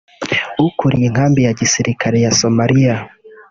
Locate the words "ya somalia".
2.25-2.95